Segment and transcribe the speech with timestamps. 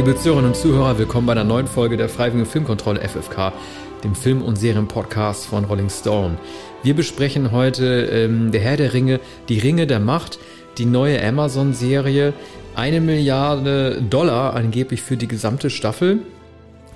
[0.00, 3.52] Liebe Zuhörerinnen und Zuhörer, willkommen bei einer neuen Folge der Freiwilligen Filmkontrolle FFK,
[4.02, 6.38] dem Film- und Serienpodcast von Rolling Stone.
[6.82, 9.20] Wir besprechen heute ähm, Der Herr der Ringe,
[9.50, 10.38] die Ringe der Macht,
[10.78, 12.32] die neue Amazon-Serie,
[12.74, 16.20] eine Milliarde Dollar angeblich für die gesamte Staffel.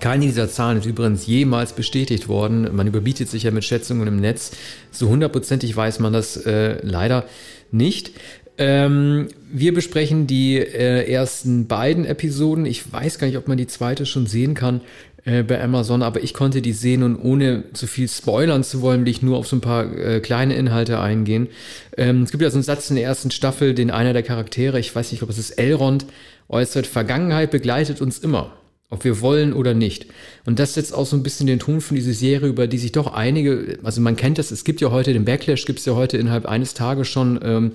[0.01, 2.75] Keine dieser Zahlen ist übrigens jemals bestätigt worden.
[2.75, 4.53] Man überbietet sich ja mit Schätzungen im Netz.
[4.91, 7.25] So hundertprozentig weiß man das äh, leider
[7.71, 8.13] nicht.
[8.57, 12.67] Ähm, wir besprechen die äh, ersten beiden Episoden.
[12.67, 14.81] Ich weiß gar nicht, ob man die zweite schon sehen kann
[15.25, 19.01] äh, bei Amazon, aber ich konnte die sehen und ohne zu viel spoilern zu wollen,
[19.01, 21.49] will ich nur auf so ein paar äh, kleine Inhalte eingehen.
[21.97, 24.79] Ähm, es gibt ja so einen Satz in der ersten Staffel, den einer der Charaktere,
[24.79, 26.07] ich weiß nicht, ob es ist Elrond,
[26.49, 28.53] äußert, Vergangenheit begleitet uns immer
[28.95, 30.07] ob wir wollen oder nicht.
[30.47, 32.93] Und das setzt auch so ein bisschen den Ton von dieser Serie, über die sich
[32.93, 35.95] doch einige, also man kennt das, es gibt ja heute den Backlash, gibt es ja
[35.95, 37.73] heute innerhalb eines Tages schon, ähm,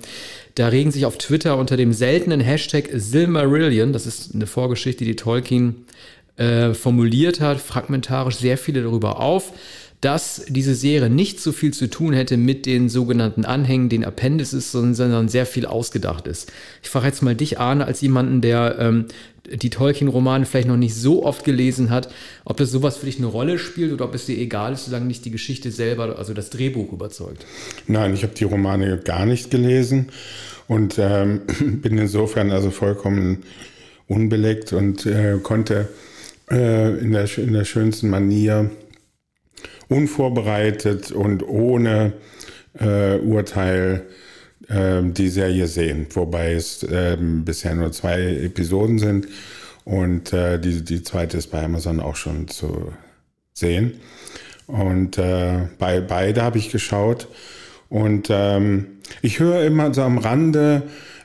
[0.56, 5.16] da regen sich auf Twitter unter dem seltenen Hashtag Silmarillion, das ist eine Vorgeschichte, die
[5.16, 5.84] Tolkien
[6.36, 9.52] äh, formuliert hat, fragmentarisch sehr viele darüber auf
[10.00, 14.72] dass diese Serie nicht so viel zu tun hätte mit den sogenannten Anhängen, den Appendices,
[14.72, 16.50] sondern sehr viel ausgedacht ist.
[16.82, 19.06] Ich frage jetzt mal dich, Arne, als jemanden, der ähm,
[19.50, 22.12] die Tolkien-Romane vielleicht noch nicht so oft gelesen hat,
[22.44, 25.06] ob das sowas für dich eine Rolle spielt oder ob es dir egal ist, solange
[25.06, 27.44] nicht die Geschichte selber, also das Drehbuch überzeugt.
[27.86, 30.10] Nein, ich habe die Romane gar nicht gelesen
[30.68, 31.42] und ähm,
[31.82, 33.44] bin insofern also vollkommen
[34.06, 35.88] unbeleckt und äh, konnte
[36.50, 38.70] äh, in, der, in der schönsten Manier
[39.88, 42.12] unvorbereitet und ohne
[42.78, 44.29] äh, Urteil äh,
[44.72, 49.26] die Serie sehen, wobei es äh, bisher nur zwei Episoden sind
[49.84, 52.92] und äh, die, die zweite ist bei Amazon auch schon zu
[53.52, 53.94] sehen.
[54.66, 57.26] Und äh, bei beide habe ich geschaut
[57.88, 58.86] und ähm,
[59.22, 60.82] ich höre immer so am Rande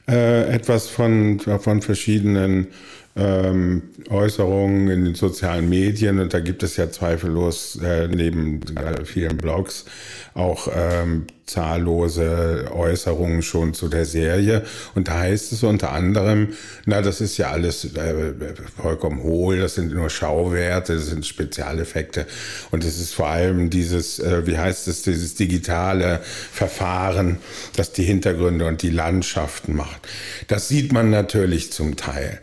[0.08, 2.68] äh, etwas von, von verschiedenen
[3.16, 8.60] ähm, Äußerungen in den sozialen Medien und da gibt es ja zweifellos äh, neben
[9.06, 9.86] vielen Blogs
[10.34, 14.64] auch ähm, zahllose Äußerungen schon zu der Serie
[14.96, 16.50] und da heißt es unter anderem,
[16.86, 18.34] na das ist ja alles äh,
[18.82, 22.26] vollkommen hohl, das sind nur Schauwerte, das sind Spezialeffekte
[22.72, 26.20] und es ist vor allem dieses, äh, wie heißt es, dieses digitale
[26.52, 27.38] Verfahren,
[27.78, 30.06] das die Hintergründe und die Landschaften macht.
[30.48, 32.42] Das sieht man natürlich zum Teil.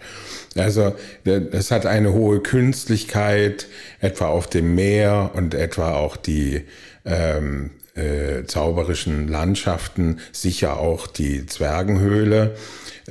[0.56, 3.66] Also es hat eine hohe Künstlichkeit,
[4.00, 6.62] etwa auf dem Meer und etwa auch die
[7.04, 12.54] ähm, äh, zauberischen Landschaften, sicher auch die Zwergenhöhle.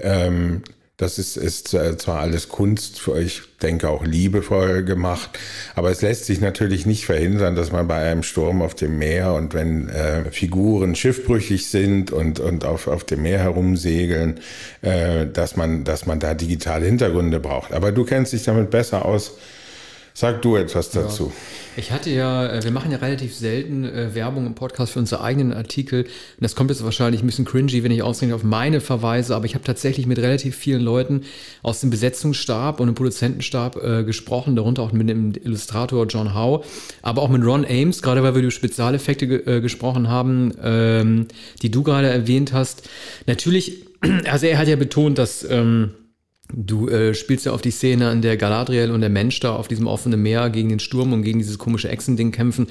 [0.02, 0.64] Ähm,
[1.02, 5.32] das ist, ist zwar alles Kunst, ich denke auch liebevoll gemacht,
[5.74, 9.34] aber es lässt sich natürlich nicht verhindern, dass man bei einem Sturm auf dem Meer
[9.34, 14.40] und wenn äh, Figuren schiffbrüchig sind und, und auf, auf dem Meer herumsegeln,
[14.84, 17.74] äh, dass, man, dass man da digitale Hintergründe braucht.
[17.74, 19.38] Aber du kennst dich damit besser aus.
[20.14, 21.26] Sag du etwas dazu.
[21.26, 21.32] Ja.
[21.78, 25.22] Ich hatte ja, äh, wir machen ja relativ selten äh, Werbung im Podcast für unsere
[25.22, 26.04] eigenen Artikel.
[26.04, 26.12] Und
[26.42, 29.56] das kommt jetzt wahrscheinlich ein bisschen cringy, wenn ich ausgerechnet auf meine verweise, aber ich
[29.56, 31.22] habe tatsächlich mit relativ vielen Leuten
[31.64, 36.64] aus dem Besetzungsstab und dem Produzentenstab äh, gesprochen, darunter auch mit dem Illustrator John Howe,
[37.02, 41.28] aber auch mit Ron Ames, gerade weil wir über Spezialeffekte äh, gesprochen haben, ähm,
[41.62, 42.90] die du gerade erwähnt hast.
[43.28, 43.86] Natürlich,
[44.30, 45.92] also er hat ja betont, dass ähm,
[46.54, 49.68] Du äh, spielst ja auf die Szene, an der Galadriel und der Mensch da auf
[49.68, 52.68] diesem offenen Meer gegen den Sturm und gegen dieses komische Echsending kämpfen.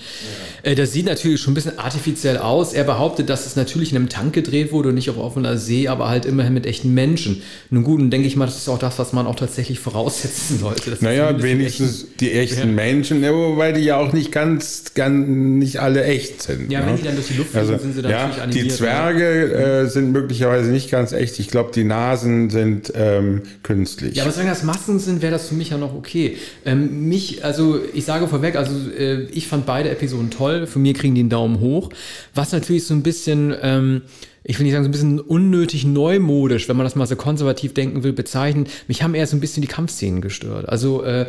[0.65, 0.73] Ja.
[0.73, 2.73] Äh, das sieht natürlich schon ein bisschen artifiziell aus.
[2.73, 5.89] Er behauptet, dass es natürlich in einem Tank gedreht wurde und nicht auf offener See,
[5.89, 7.43] aber halt immerhin mit echten Menschen.
[7.71, 10.59] Nun gut, dann denke ich mal, das ist auch das, was man auch tatsächlich voraussetzen
[10.59, 10.97] sollte.
[11.01, 12.75] naja, wenigstens echten, die echten ja.
[12.75, 16.71] Menschen, ja, wobei die ja auch nicht ganz, ganz, nicht alle echt sind.
[16.71, 16.87] Ja, ne?
[16.87, 18.67] wenn die dann durch die Luft fliegen, also, sind sie dann ja, natürlich animiert.
[18.67, 21.39] Die Zwerge äh, sind möglicherweise nicht ganz echt.
[21.39, 24.17] Ich glaube, die Nasen sind ähm, künstlich.
[24.17, 26.37] Ja, aber solange das Masken sind, wäre das für mich ja noch okay.
[26.64, 30.67] Ähm, mich, also ich sage vorweg, also äh, ich fand beide Episoden toll.
[30.67, 31.90] Für mir kriegen die einen Daumen hoch.
[32.34, 34.02] Was natürlich so ein bisschen ähm,
[34.42, 37.75] ich will nicht sagen, so ein bisschen unnötig neumodisch, wenn man das mal so konservativ
[37.75, 38.66] denken will, bezeichnen.
[38.88, 40.69] Mich haben eher so ein bisschen die Kampfszenen gestört.
[40.69, 41.26] Also äh,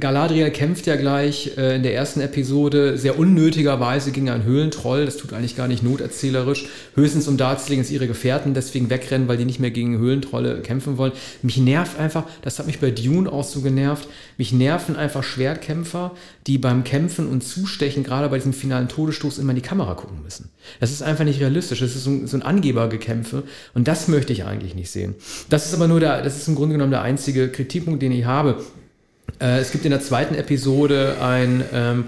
[0.00, 5.04] Galadriel kämpft ja gleich äh, in der ersten Episode sehr unnötigerweise gegen einen Höhlentroll.
[5.04, 6.66] Das tut eigentlich gar nicht noterzählerisch.
[6.96, 10.98] Höchstens um darzulegen, dass ihre Gefährten deswegen wegrennen, weil die nicht mehr gegen Höhlentrolle kämpfen
[10.98, 11.12] wollen.
[11.42, 16.12] Mich nervt einfach, das hat mich bei Dune auch so genervt, mich nerven einfach Schwertkämpfer,
[16.48, 20.22] die beim Kämpfen und Zustechen, gerade bei diesem finalen Todesstoß, immer in die Kamera gucken
[20.24, 20.50] müssen.
[20.80, 21.80] Das ist einfach nicht realistisch.
[21.80, 23.42] Das ist so so ein Angebergekämpfe.
[23.74, 25.14] Und das möchte ich eigentlich nicht sehen.
[25.50, 28.24] Das ist aber nur der, das ist im Grunde genommen der einzige Kritikpunkt, den ich
[28.24, 28.62] habe.
[29.40, 32.04] Äh, es gibt in der zweiten Episode ein, ähm,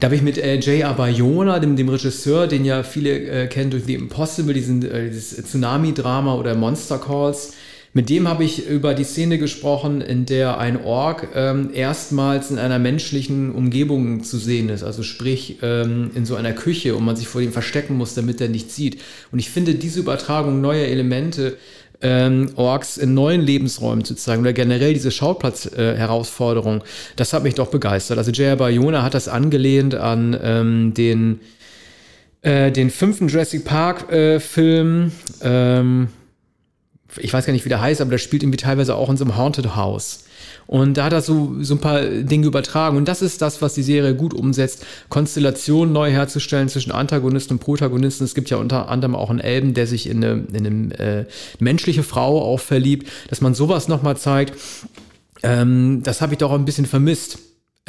[0.00, 0.94] da habe ich mit äh, J.R.
[0.94, 5.36] Bayona, dem, dem Regisseur, den ja viele äh, kennen durch The Impossible, diesen, äh, dieses
[5.44, 7.52] Tsunami-Drama oder Monster Calls,
[7.92, 12.58] Mit dem habe ich über die Szene gesprochen, in der ein Ork ähm, erstmals in
[12.58, 14.84] einer menschlichen Umgebung zu sehen ist.
[14.84, 18.40] Also sprich ähm, in so einer Küche und man sich vor dem verstecken muss, damit
[18.40, 19.00] er nichts sieht.
[19.32, 21.56] Und ich finde, diese Übertragung neuer Elemente
[22.00, 26.84] ähm, Orks in neuen Lebensräumen zu zeigen oder generell diese Schauplatz-Herausforderung, äh,
[27.16, 28.18] das hat mich doch begeistert.
[28.18, 28.54] Also J.R.
[28.54, 31.40] Bayona hat das angelehnt an ähm, den,
[32.42, 35.10] äh, den fünften Jurassic Park-Film.
[35.42, 36.08] Äh, ähm,
[37.16, 39.24] ich weiß gar nicht, wie der heißt, aber der spielt irgendwie teilweise auch in so
[39.24, 40.24] einem Haunted House.
[40.66, 42.96] Und da hat er so, so ein paar Dinge übertragen.
[42.96, 47.58] Und das ist das, was die Serie gut umsetzt, Konstellationen neu herzustellen zwischen Antagonisten und
[47.58, 48.24] Protagonisten.
[48.24, 51.24] Es gibt ja unter anderem auch einen Elben, der sich in eine, in eine äh,
[51.58, 54.54] menschliche Frau auch verliebt, dass man sowas nochmal zeigt.
[55.42, 57.38] Ähm, das habe ich doch auch ein bisschen vermisst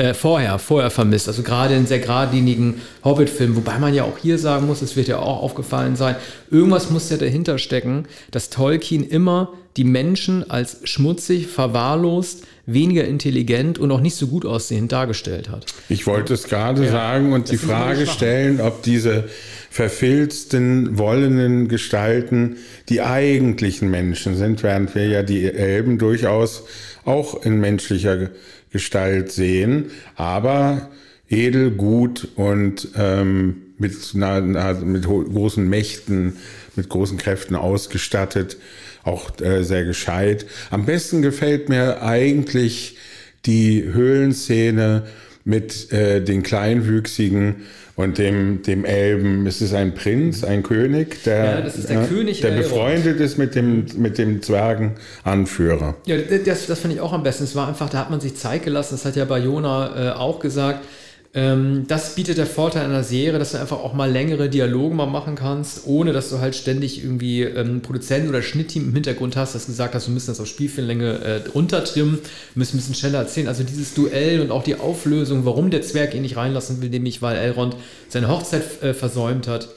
[0.01, 1.27] äh, vorher, vorher vermisst.
[1.27, 5.07] Also gerade in sehr geradlinigen Hobbit-Filmen, wobei man ja auch hier sagen muss, es wird
[5.07, 6.15] ja auch aufgefallen sein,
[6.50, 13.77] irgendwas muss ja dahinter stecken, dass Tolkien immer die Menschen als schmutzig, verwahrlost, weniger intelligent
[13.77, 15.68] und auch nicht so gut aussehend dargestellt hat.
[15.88, 19.25] Ich wollte es gerade ja, sagen und die Frage stellen, ob diese
[19.69, 22.57] verfilzten, wollenden Gestalten
[22.89, 26.63] die eigentlichen Menschen sind, während wir ja die Elben durchaus
[27.06, 28.30] auch in menschlicher
[28.71, 30.89] Gestalt sehen, aber
[31.29, 36.38] edel, gut und ähm, mit, na, na, mit großen Mächten,
[36.75, 38.57] mit großen Kräften ausgestattet,
[39.03, 40.45] auch äh, sehr gescheit.
[40.69, 42.97] Am besten gefällt mir eigentlich
[43.45, 45.07] die Höhlenszene
[45.44, 47.63] mit äh, den Kleinwüchsigen
[48.01, 49.45] und dem, dem Elben.
[49.48, 53.56] Es ist ein Prinz, ein König, der, ja, der, ja, König der befreundet ist mit
[53.56, 55.95] dem, mit dem Zwergenanführer.
[56.06, 57.44] Ja, das, das fand ich auch am besten.
[57.44, 58.95] Es war einfach, da hat man sich Zeit gelassen.
[58.95, 60.86] Das hat ja Bayona äh, auch gesagt
[61.33, 65.06] ähm, das bietet der Vorteil einer Serie, dass du einfach auch mal längere Dialoge mal
[65.06, 69.56] machen kannst, ohne dass du halt ständig irgendwie ähm, Produzenten oder Schnittteam im Hintergrund hast,
[69.56, 72.19] das gesagt hast, wir müssen das auf Spielfilmlänge äh, runtertrimmen,
[72.56, 73.48] müssen ein bisschen schneller erzählen.
[73.48, 77.22] Also dieses Duell und auch die Auflösung, warum der Zwerg ihn nicht reinlassen will, nämlich
[77.22, 77.78] weil Elrond
[78.10, 79.69] seine Hochzeit äh, versäumt hat.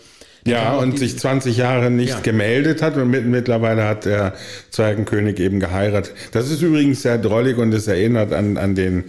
[0.47, 2.21] Ja, und sich 20 Jahre nicht ja.
[2.21, 4.35] gemeldet hat und mit, mittlerweile hat der
[4.71, 6.13] Zwergenkönig eben geheiratet.
[6.33, 9.05] Das ist übrigens sehr drollig und es erinnert an, an den,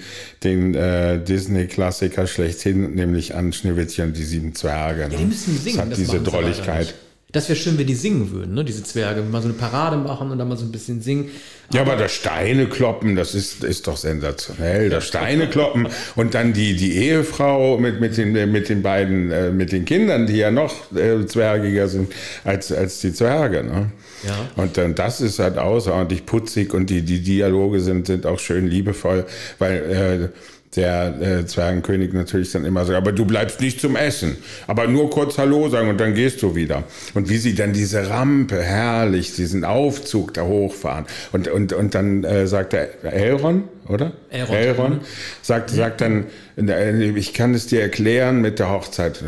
[0.45, 5.03] den äh, Disney-Klassiker schlechthin, nämlich an Schneewittchen und die sieben Zwerge.
[5.03, 5.75] Ja, die müssen singen.
[5.75, 6.95] Das hat das diese Drolligkeit.
[7.35, 8.63] Das wäre schön, wenn die singen würden, ne?
[8.63, 9.21] diese Zwerge.
[9.21, 11.31] Mal so eine Parade machen und dann mal so ein bisschen singen.
[11.67, 14.89] Aber ja, aber das Steine kloppen, das ist, ist doch sensationell.
[14.89, 19.51] Das Steine kloppen und dann die, die Ehefrau mit, mit, den, mit den beiden, äh,
[19.51, 22.13] mit den Kindern, die ja noch äh, zwergiger sind
[22.45, 23.65] als, als die Zwerge.
[23.65, 23.91] Ne?
[24.25, 24.49] Ja.
[24.55, 28.65] Und dann das ist halt außerordentlich putzig und die, die Dialoge sind, sind auch schön
[28.65, 29.25] liebevoll,
[29.59, 34.37] weil äh, der äh, Zwergenkönig natürlich dann immer sagt, aber du bleibst nicht zum Essen,
[34.67, 36.83] aber nur kurz Hallo sagen und dann gehst du wieder.
[37.13, 42.23] Und wie sie dann diese Rampe herrlich, diesen Aufzug da hochfahren und, und, und dann
[42.23, 44.13] äh, sagt der Elron, oder?
[44.29, 44.55] Elron.
[44.55, 45.01] Elron mhm.
[45.41, 46.25] sagt, sagt dann,
[46.57, 49.23] äh, ich kann es dir erklären mit der Hochzeit.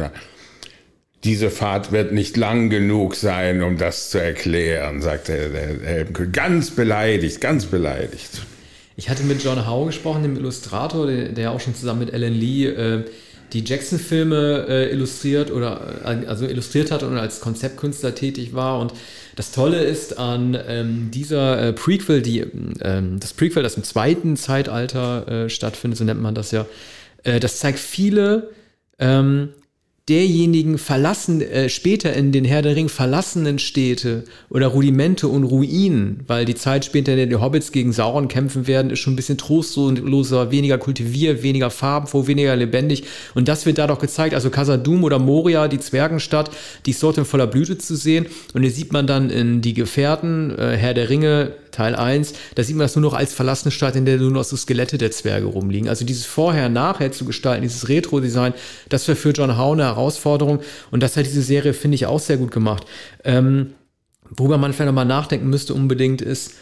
[1.23, 6.33] Diese Fahrt wird nicht lang genug sein, um das zu erklären, sagt der, der Elbenkönig.
[6.33, 8.44] Ganz beleidigt, ganz beleidigt.
[8.97, 12.33] Ich hatte mit John Howe gesprochen, dem Illustrator, der, der auch schon zusammen mit Alan
[12.33, 13.06] Lee äh,
[13.54, 18.80] die Jackson-Filme äh, illustriert oder äh, also illustriert hat und als Konzeptkünstler tätig war.
[18.80, 18.94] Und
[19.35, 22.39] das Tolle ist an ähm, dieser äh, Prequel, die,
[22.81, 26.66] ähm, das Prequel, das im zweiten Zeitalter äh, stattfindet, so nennt man das ja,
[27.23, 28.49] äh, das zeigt viele
[28.97, 29.49] ähm,
[30.09, 36.21] derjenigen verlassen, äh, später in den Herr der Ring verlassenen Städte oder Rudimente und Ruinen,
[36.28, 39.18] weil die Zeit später, in der die Hobbits gegen Sauron kämpfen werden, ist schon ein
[39.18, 43.04] bisschen trostloser, weniger kultiviert, weniger farbenfroh, weniger lebendig.
[43.35, 44.33] Und das wird da doch gezeigt.
[44.33, 46.52] Also Casadum oder Moria, die Zwergenstadt,
[46.85, 48.28] die ist dort in voller Blüte zu sehen.
[48.54, 52.64] Und hier sieht man dann in die Gefährten, äh, Herr der Ringe, Teil 1, da
[52.64, 55.12] sieht man das nur noch als verlassene Stadt, in der nur noch so Skelette der
[55.12, 55.90] Zwerge rumliegen.
[55.90, 58.56] Also dieses Vorher-Nachher zu gestalten, dieses Retro-Design,
[58.90, 62.19] das wäre für John Howe eine Herausforderung und das hat diese Serie, finde ich, auch
[62.19, 62.88] sehr gut gemacht.
[63.24, 63.76] Ähm,
[64.31, 66.54] worüber man vielleicht nochmal nachdenken müsste unbedingt ist,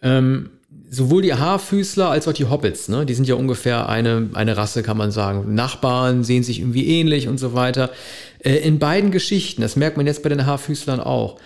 [0.00, 0.48] ähm,
[0.88, 4.82] sowohl die Haarfüßler als auch die Hobbits, ne, die sind ja ungefähr eine, eine Rasse,
[4.82, 5.54] kann man sagen.
[5.54, 7.90] Nachbarn sehen sich irgendwie ähnlich und so weiter.
[8.38, 11.38] Äh, in beiden Geschichten, das merkt man jetzt bei den Haarfüßlern auch,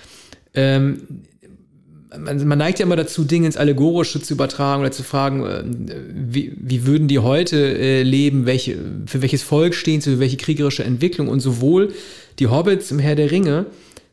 [0.55, 1.25] ähm,
[2.19, 5.65] man, man, neigt ja immer dazu, Dinge ins Allegorische zu übertragen oder zu fragen, äh,
[6.15, 10.37] wie, wie würden die heute äh, leben, welche, für welches Volk stehen sie, für welche
[10.37, 11.29] kriegerische Entwicklung?
[11.29, 11.93] Und sowohl
[12.39, 13.67] die Hobbits im Herr der Ringe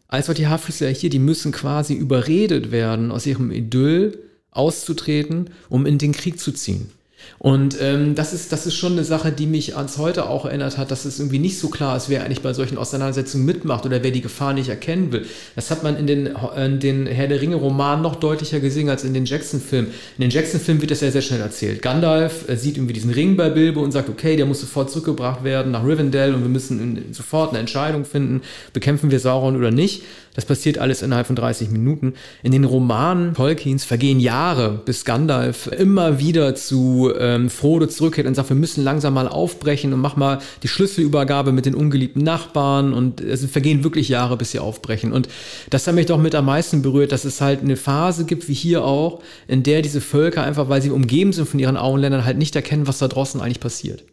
[0.07, 4.17] als auch die Haarfüßler hier, die müssen quasi überredet werden, aus ihrem Idyll
[4.51, 6.91] auszutreten, um in den Krieg zu ziehen.
[7.39, 10.77] Und ähm, das, ist, das ist schon eine Sache, die mich ans heute auch erinnert
[10.77, 14.01] hat, dass es irgendwie nicht so klar ist, wer eigentlich bei solchen Auseinandersetzungen mitmacht oder
[14.01, 15.25] wer die Gefahr nicht erkennen will.
[15.55, 19.13] Das hat man in den, in den Herr der Ringe-Romanen noch deutlicher gesehen als in
[19.13, 19.91] den Jackson-Filmen.
[20.17, 21.81] In den Jackson-Filmen wird das ja sehr schnell erzählt.
[21.81, 25.71] Gandalf sieht irgendwie diesen Ring bei Bilbo und sagt, okay, der muss sofort zurückgebracht werden
[25.71, 30.03] nach Rivendell und wir müssen sofort eine Entscheidung finden, bekämpfen wir Sauron oder nicht.
[30.33, 32.13] Das passiert alles innerhalb von 30 Minuten.
[32.41, 38.35] In den Romanen Tolkiens vergehen Jahre, bis Gandalf immer wieder zu ähm, Frodo zurückkehrt und
[38.35, 42.93] sagt, wir müssen langsam mal aufbrechen und mach mal die Schlüsselübergabe mit den ungeliebten Nachbarn.
[42.93, 45.11] Und es vergehen wirklich Jahre, bis sie aufbrechen.
[45.11, 45.29] Und
[45.69, 48.53] das hat mich doch mit am meisten berührt, dass es halt eine Phase gibt, wie
[48.53, 52.37] hier auch, in der diese Völker einfach, weil sie umgeben sind von ihren Auenländern, halt
[52.37, 54.03] nicht erkennen, was da draußen eigentlich passiert.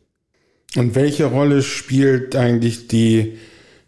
[0.76, 3.38] Und welche Rolle spielt eigentlich die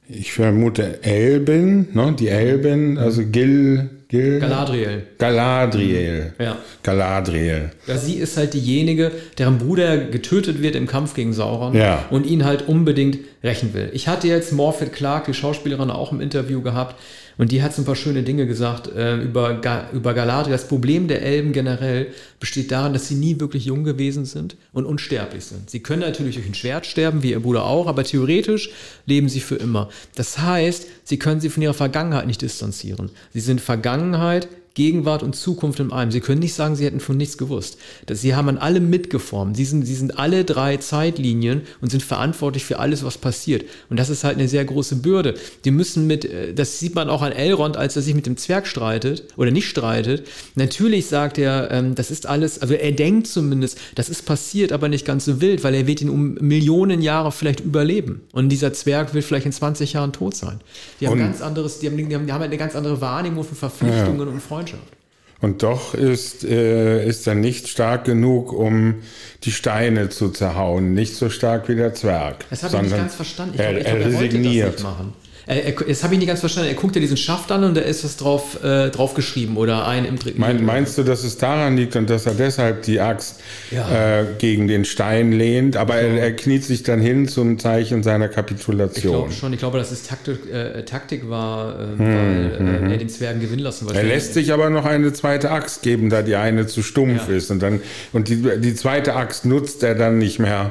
[0.08, 2.14] ich vermute Elben, ne?
[2.18, 5.04] die Elben, also Gil, Gil Galadriel.
[5.18, 6.32] Galadriel.
[6.38, 6.56] Ja.
[6.82, 7.70] Galadriel.
[7.86, 12.04] Ja, sie ist halt diejenige, deren Bruder getötet wird im Kampf gegen Sauron Ja.
[12.10, 13.90] und ihn halt unbedingt rächen will.
[13.92, 16.96] Ich hatte jetzt Morphet Clark, die Schauspielerin, auch im Interview gehabt
[17.38, 20.52] und die hat so ein paar schöne Dinge gesagt äh, über, Ga über Galadriel.
[20.52, 22.08] Das Problem der Elben generell
[22.38, 25.70] besteht darin, dass sie nie wirklich jung gewesen sind und unsterblich sind.
[25.70, 28.70] Sie können natürlich durch ein Schwert sterben, wie ihr Bruder auch, aber theoretisch
[29.06, 29.88] leben sie für immer.
[30.14, 33.10] Das heißt, sie können sie von ihrer Vergangenheit nicht distanzieren.
[33.32, 36.10] Sie sind Vergangenheit, Gegenwart und Zukunft in einem.
[36.10, 37.78] Sie können nicht sagen, sie hätten von nichts gewusst.
[38.06, 39.56] Das, sie haben an allem mitgeformt.
[39.56, 43.64] Sie sind, sie sind alle drei Zeitlinien und sind verantwortlich für alles, was passiert.
[43.90, 45.34] Und das ist halt eine sehr große Bürde.
[45.64, 48.36] Die müssen mit, äh, das sieht man auch an Elrond, als er sich mit dem
[48.36, 50.26] Zwerg streitet oder nicht streitet.
[50.54, 54.88] Natürlich sagt er, ähm, das ist alles, also er denkt zumindest, das ist passiert, aber
[54.88, 58.22] nicht ganz so wild, weil er wird ihn um Millionen Jahre vielleicht überleben.
[58.32, 60.60] Und dieser Zwerg wird vielleicht in 20 Jahren tot sein.
[61.00, 63.00] Die haben Und- ganz anderes, die haben, die haben, die haben halt eine ganz andere
[63.00, 64.40] Wahrnehmung von Verpflichtungen und
[64.70, 64.92] Freundschaft.
[65.40, 69.02] Und doch ist, äh, ist er nicht stark genug, um
[69.42, 70.94] die Steine zu zerhauen.
[70.94, 72.44] Nicht so stark wie der Zwerg.
[72.48, 73.54] Das habe ich nicht ganz verstanden.
[73.54, 74.72] Ich er, glaube, ich er glaube, er wollte das resigniert.
[74.74, 75.14] nicht machen.
[75.46, 76.68] Er, er, das habe ich nicht ganz verstanden.
[76.68, 79.86] Er guckt ja diesen Schaft an und da ist was drauf, äh, drauf geschrieben oder
[79.88, 80.40] ein im dritten.
[80.40, 83.40] Mein, meinst du, dass es daran liegt und dass er deshalb die Axt
[83.72, 84.20] Ja.
[84.20, 85.76] äh, gegen den Stein lehnt?
[85.76, 89.12] Aber er, er kniet sich dann hin zum Zeichen seiner ich Kapitulation.
[89.14, 89.52] glaube schon.
[89.52, 93.62] Ich glaube, dass es Taktik, äh, Taktik war, äh, weil äh, er den Zwergen gewinnen
[93.62, 93.98] lassen wollte.
[94.00, 97.28] Hm, Er lässt sich aber noch eine zweite Axt geben, da die eine zu stumpf
[97.28, 97.34] Ja.
[97.34, 97.50] ist.
[97.50, 97.80] Und, dann,
[98.12, 100.70] und die, die zweite Axt nutzt er dann nicht mehr.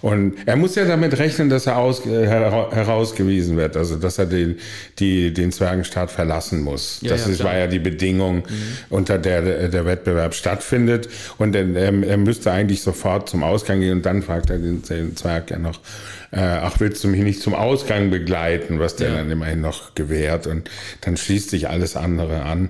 [0.00, 4.18] Und er muss ja damit rechnen, dass er aus, äh, hera- herausgewiesen wird, also dass
[4.18, 4.58] er den,
[4.98, 7.00] die, den Zwergenstaat verlassen muss.
[7.02, 8.44] Ja, das ja, ist, war ja die Bedingung,
[8.90, 11.08] unter der der Wettbewerb stattfindet.
[11.38, 14.82] Und er, er, er müsste eigentlich sofort zum Ausgang gehen und dann fragt er den,
[14.82, 15.80] den Zwerg ja noch,
[16.30, 19.14] äh, ach, willst du mich nicht zum Ausgang begleiten, was der Ja.
[19.16, 20.46] dann immerhin noch gewährt.
[20.46, 22.68] Und dann schließt sich alles andere an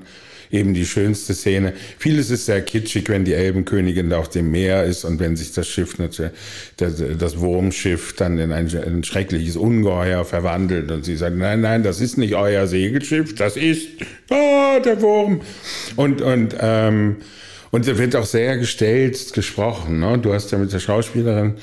[0.50, 1.72] eben die schönste Szene.
[1.98, 5.52] Vieles ist sehr kitschig, wenn die Elbenkönigin da auf dem Meer ist und wenn sich
[5.52, 5.96] das Schiff,
[6.76, 12.00] das Wurmschiff dann in ein, ein schreckliches Ungeheuer verwandelt und sie sagt, nein, nein, das
[12.00, 13.88] ist nicht euer Segelschiff, das ist
[14.30, 15.40] ah, der Wurm.
[15.96, 17.16] Und, und, ähm,
[17.70, 20.00] und da wird auch sehr gestellt gesprochen.
[20.00, 20.18] Ne?
[20.18, 21.54] Du hast ja mit der Schauspielerin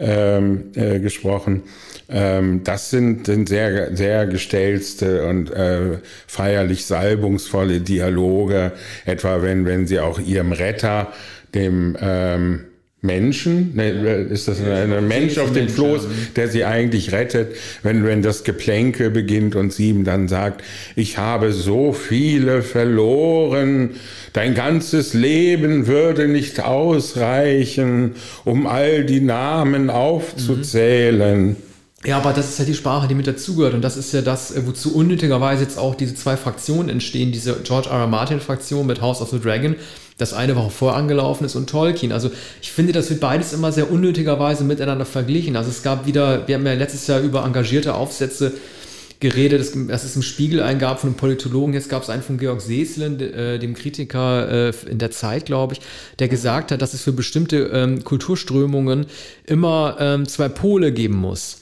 [0.00, 1.62] ähm, äh, gesprochen.
[2.08, 8.72] Ähm, das sind, sind sehr, sehr gestellte und äh, feierlich salbungsvolle Dialoge,
[9.04, 11.12] etwa wenn, wenn sie auch ihrem Retter,
[11.54, 12.64] dem ähm,
[13.02, 13.90] Menschen, ne,
[14.30, 16.08] ist das ein, ein Mensch auf dem Mensch, Floß, ja.
[16.36, 20.62] der sie eigentlich rettet, wenn, wenn das Geplänkel beginnt und sie ihm dann sagt,
[20.96, 23.90] ich habe so viele verloren,
[24.34, 31.56] dein ganzes Leben würde nicht ausreichen, um all die Namen aufzuzählen.
[32.04, 33.74] Ja, aber das ist ja die Sprache, die mit dazugehört.
[33.74, 37.30] Und das ist ja das, äh, wozu unnötigerweise jetzt auch diese zwei Fraktionen entstehen.
[37.30, 38.00] Diese George R.
[38.00, 38.06] R.
[38.06, 39.76] Martin-Fraktion mit House of the Dragon,
[40.20, 42.12] das eine Woche vorangelaufen ist, und Tolkien.
[42.12, 45.56] Also ich finde, das wird beides immer sehr unnötigerweise miteinander verglichen.
[45.56, 48.52] Also es gab wieder, wir haben ja letztes Jahr über engagierte Aufsätze
[49.20, 52.22] geredet, das, das es im Spiegel einen gab von einem Politologen, jetzt gab es einen
[52.22, 55.80] von Georg Seeslen, äh, dem Kritiker äh, in der Zeit, glaube ich,
[56.18, 59.06] der gesagt hat, dass es für bestimmte ähm, Kulturströmungen
[59.44, 61.60] immer ähm, zwei Pole geben muss.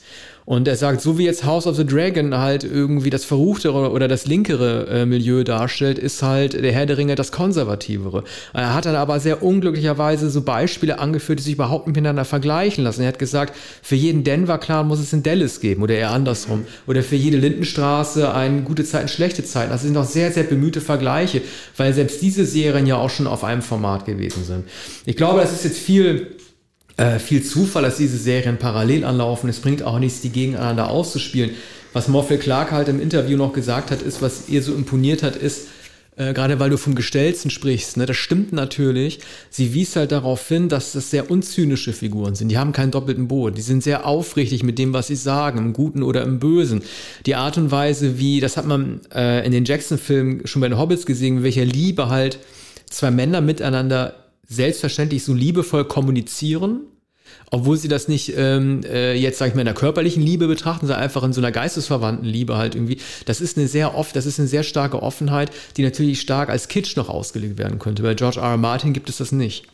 [0.48, 4.08] Und er sagt, so wie jetzt House of the Dragon halt irgendwie das verruchtere oder
[4.08, 8.24] das linkere äh, Milieu darstellt, ist halt der Herr der Ringe das konservativere.
[8.54, 12.82] Er hat dann aber sehr unglücklicherweise so Beispiele angeführt, die sich überhaupt nicht miteinander vergleichen
[12.82, 13.02] lassen.
[13.02, 16.64] Er hat gesagt, für jeden Denver-Clan muss es einen Dallas geben oder eher andersrum.
[16.86, 19.70] Oder für jede Lindenstraße ein gute Zeiten, schlechte Zeiten.
[19.70, 21.42] Also sind noch sehr, sehr bemühte Vergleiche,
[21.76, 24.64] weil selbst diese Serien ja auch schon auf einem Format gewesen sind.
[25.04, 26.38] Ich glaube, das ist jetzt viel
[26.98, 29.48] äh, viel Zufall, dass diese Serien parallel anlaufen.
[29.48, 31.52] Es bringt auch nichts, die gegeneinander auszuspielen.
[31.92, 35.36] Was Morphy Clark halt im Interview noch gesagt hat, ist, was ihr so imponiert hat,
[35.36, 35.68] ist,
[36.16, 39.20] äh, gerade weil du vom Gestellten sprichst, ne, das stimmt natürlich.
[39.48, 42.48] Sie wies halt darauf hin, dass das sehr unzynische Figuren sind.
[42.48, 43.54] Die haben keinen doppelten Boden.
[43.54, 46.82] Die sind sehr aufrichtig mit dem, was sie sagen, im Guten oder im Bösen.
[47.26, 50.78] Die Art und Weise, wie, das hat man äh, in den Jackson-Filmen schon bei den
[50.78, 52.40] Hobbits gesehen, mit welcher Liebe halt
[52.90, 54.14] zwei Männer miteinander
[54.48, 56.80] selbstverständlich so liebevoll kommunizieren
[57.50, 60.86] obwohl sie das nicht ähm, äh, jetzt, sag ich mal, in der körperlichen Liebe betrachten,
[60.86, 62.98] sondern einfach in so einer geistesverwandten Liebe halt irgendwie.
[63.24, 66.68] Das ist eine sehr oft, das ist eine sehr starke Offenheit, die natürlich stark als
[66.68, 68.02] Kitsch noch ausgelegt werden könnte.
[68.02, 68.50] Bei George R.
[68.50, 68.56] R.
[68.56, 69.66] Martin gibt es das nicht.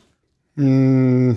[0.57, 1.33] Mm,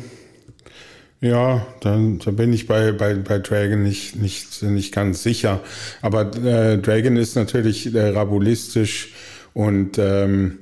[1.22, 5.62] ja, dann, dann bin ich bei, bei, bei Dragon nicht, nicht, nicht ganz sicher.
[6.02, 9.14] Aber äh, Dragon ist natürlich äh, rabulistisch
[9.54, 10.60] und ähm,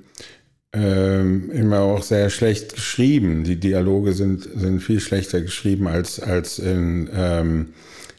[0.75, 3.43] ähm, immer auch sehr schlecht geschrieben.
[3.43, 7.67] Die Dialoge sind, sind viel schlechter geschrieben als, als in, ähm,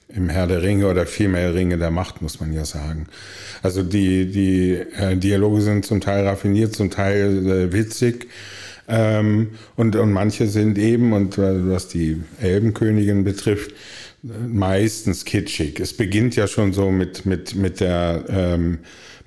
[0.08, 3.08] im Herr der Ringe oder vielmehr Ringe der Macht, muss man ja sagen.
[3.62, 8.28] Also die, die äh, Dialoge sind zum Teil raffiniert, zum Teil äh, witzig.
[8.88, 13.72] Ähm, und, und manche sind eben, und äh, was die Elbenkönigin betrifft,
[14.22, 15.78] meistens kitschig.
[15.80, 18.78] Es beginnt ja schon so mit, mit, mit der ähm,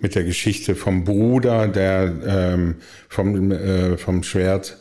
[0.01, 2.75] mit der Geschichte vom Bruder, der ähm,
[3.07, 4.78] vom, äh, vom Schwert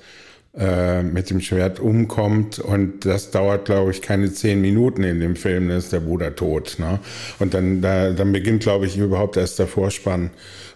[0.59, 5.37] äh, mit dem Schwert umkommt und das dauert, glaube ich, keine zehn Minuten in dem
[5.37, 6.77] Film, dann ist der Bruder tot.
[6.79, 6.99] Ne?
[7.39, 10.31] Und dann, da, dann beginnt, glaube ich, überhaupt erst der Vorspann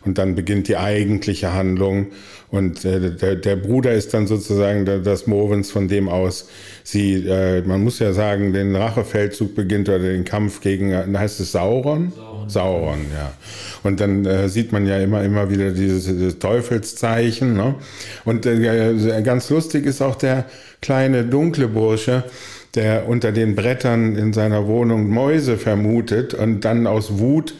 [0.04, 2.06] und dann beginnt die eigentliche Handlung
[2.52, 6.50] und äh, der, der Bruder ist dann sozusagen das Movens von dem aus,
[6.84, 11.52] sie, äh, man muss ja sagen, den Rachefeldzug beginnt oder den Kampf gegen, heißt es
[11.52, 12.12] Sauron?
[12.14, 13.32] Sauron, Sauron ja.
[13.82, 17.54] Und dann äh, sieht man ja immer, immer wieder dieses, dieses Teufelszeichen.
[17.54, 17.74] Ne?
[18.26, 20.44] Und äh, ganz lustig ist auch der
[20.80, 22.24] kleine dunkle Bursche,
[22.74, 27.54] der unter den Brettern in seiner Wohnung Mäuse vermutet und dann aus Wut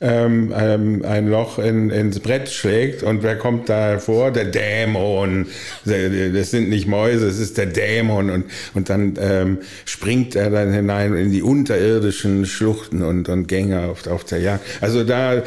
[0.00, 4.30] ähm, ähm, ein Loch in, ins Brett schlägt und wer kommt da hervor?
[4.30, 5.46] Der Dämon.
[5.84, 10.72] Das sind nicht Mäuse, es ist der Dämon und, und dann ähm, springt er dann
[10.72, 14.64] hinein in die unterirdischen Schluchten und, und Gänge auf, auf der Jagd.
[14.82, 15.42] Also da, äh,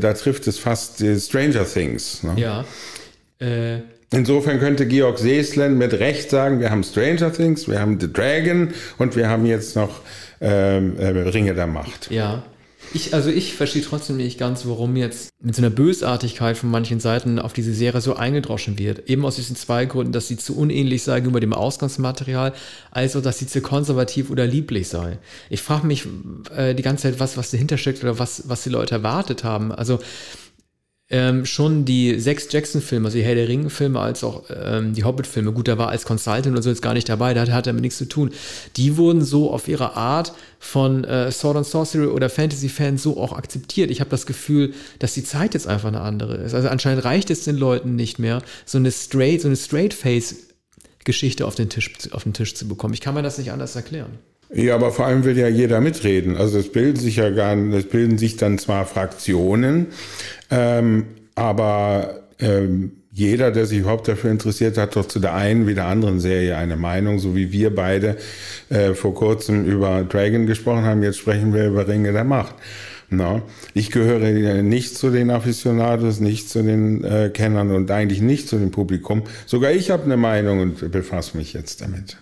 [0.00, 2.22] da trifft es fast Stranger Things.
[2.22, 2.34] Ne?
[2.36, 2.64] Ja.
[3.40, 8.10] Äh Insofern könnte Georg Seeslen mit Recht sagen, wir haben Stranger Things, wir haben The
[8.10, 10.00] Dragon und wir haben jetzt noch
[10.40, 12.10] ähm, äh, Ringe der Macht.
[12.10, 12.42] Ja.
[12.94, 17.00] Ich, also ich verstehe trotzdem nicht ganz, warum jetzt mit so einer Bösartigkeit von manchen
[17.00, 19.10] Seiten auf diese Serie so eingedroschen wird.
[19.10, 22.54] Eben aus diesen zwei Gründen, dass sie zu unähnlich sei gegenüber dem Ausgangsmaterial,
[22.90, 25.18] als auch, dass sie zu konservativ oder lieblich sei.
[25.50, 26.06] Ich frage mich
[26.56, 29.70] äh, die ganze Zeit, was, was dahinter steckt oder was, was die Leute erwartet haben.
[29.70, 29.98] Also
[31.10, 35.52] ähm, schon die sechs Jackson-Filme, also die Herr der Ringe-Filme, als auch ähm, die Hobbit-Filme,
[35.52, 37.80] gut, da war als Consultant oder so jetzt gar nicht dabei, da hat, er mit
[37.82, 38.30] nichts zu tun.
[38.76, 43.32] Die wurden so auf ihre Art von äh, Sword and Sorcery oder Fantasy-Fans so auch
[43.32, 43.90] akzeptiert.
[43.90, 46.54] Ich habe das Gefühl, dass die Zeit jetzt einfach eine andere ist.
[46.54, 51.54] Also anscheinend reicht es den Leuten nicht mehr, so eine straight, so eine Straight-Face-Geschichte auf
[51.58, 52.92] auf den Tisch zu bekommen.
[52.92, 54.18] Ich kann mir das nicht anders erklären.
[54.50, 56.36] Ja, aber vor allem will ja jeder mitreden.
[56.36, 59.88] Also es bilden sich ja gar, es bilden sich dann zwar Fraktionen,
[60.50, 65.74] ähm, aber ähm, jeder, der sich überhaupt dafür interessiert, hat doch zu der einen wie
[65.74, 68.16] der anderen Serie eine Meinung, so wie wir beide
[68.70, 71.02] äh, vor kurzem über Dragon gesprochen haben.
[71.02, 72.54] Jetzt sprechen wir über Ringe der Macht.
[73.10, 73.42] Na,
[73.74, 78.58] ich gehöre nicht zu den Aficionados, nicht zu den äh, Kennern und eigentlich nicht zu
[78.58, 79.22] dem Publikum.
[79.46, 82.18] Sogar ich habe eine Meinung und befasse mich jetzt damit.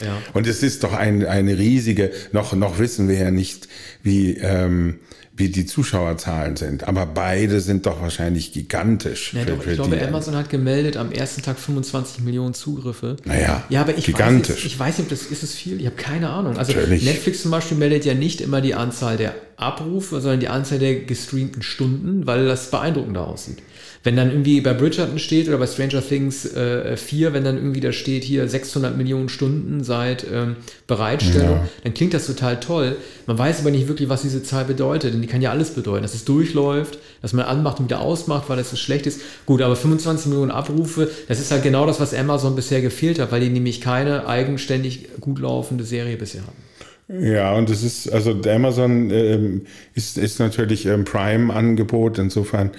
[0.00, 0.18] Ja.
[0.32, 3.68] Und es ist doch ein, eine riesige, noch, noch wissen wir ja nicht,
[4.02, 4.98] wie, ähm,
[5.34, 6.84] wie die Zuschauerzahlen sind.
[6.84, 9.32] Aber beide sind doch wahrscheinlich gigantisch.
[9.32, 13.16] Ja, für, doch, ich glaube, Amazon hat gemeldet am ersten Tag 25 Millionen Zugriffe.
[13.24, 14.56] Naja, ja, aber ich gigantisch.
[14.56, 15.80] Weiß, ich weiß nicht, ob das ist es viel.
[15.80, 16.58] Ich habe keine Ahnung.
[16.58, 17.04] Also Natürlich.
[17.04, 20.96] Netflix zum Beispiel meldet ja nicht immer die Anzahl der Abrufe, sondern die Anzahl der
[20.96, 23.58] gestreamten Stunden, weil das beeindruckender aussieht.
[24.04, 27.80] Wenn dann irgendwie bei Bridgerton steht oder bei Stranger Things äh, 4, wenn dann irgendwie
[27.80, 30.56] da steht hier 600 Millionen Stunden seit ähm,
[30.88, 31.68] Bereitstellung, ja.
[31.84, 32.96] dann klingt das total toll.
[33.26, 36.02] Man weiß aber nicht wirklich, was diese Zahl bedeutet, denn die kann ja alles bedeuten,
[36.02, 39.20] dass es durchläuft, dass man anmacht und wieder ausmacht, weil es so schlecht ist.
[39.46, 43.30] Gut, aber 25 Millionen Abrufe, das ist halt genau das, was Amazon bisher gefehlt hat,
[43.30, 46.71] weil die nämlich keine eigenständig gut laufende Serie bisher haben.
[47.20, 52.70] Ja, und es ist, also Amazon ähm, ist, ist natürlich ähm, Prime-Angebot, insofern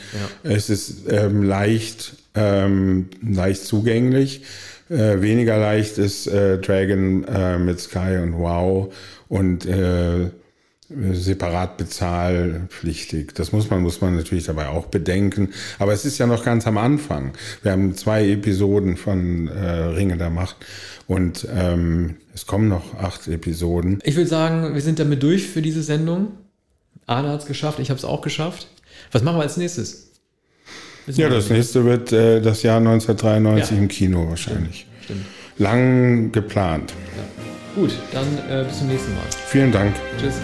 [0.43, 0.51] ja.
[0.51, 4.41] es ist ähm, leicht, ähm, leicht zugänglich.
[4.89, 8.93] Äh, weniger leicht ist äh, Dragon äh, mit Sky und Wow
[9.29, 10.29] und äh,
[11.13, 13.33] separat bezahlpflichtig.
[13.33, 15.49] Das muss man, muss man natürlich dabei auch bedenken.
[15.79, 17.33] Aber es ist ja noch ganz am Anfang.
[17.61, 20.57] Wir haben zwei Episoden von äh, Ringe der Macht
[21.07, 23.99] und ähm, es kommen noch acht Episoden.
[24.03, 26.31] Ich würde sagen, wir sind damit durch für diese Sendung.
[27.05, 28.67] Arne hat es geschafft, ich habe es auch geschafft.
[29.11, 30.11] Was machen wir als nächstes?
[31.07, 33.77] ja, das nächste wird äh, das Jahr 1993 ja.
[33.77, 34.87] im Kino wahrscheinlich.
[35.03, 35.19] Stimmt.
[35.19, 35.25] Stimmt.
[35.57, 36.93] Lang geplant.
[37.17, 37.81] Ja.
[37.81, 39.23] Gut, dann äh, bis zum nächsten Mal.
[39.47, 39.95] Vielen Dank.
[40.19, 40.35] Tschüss.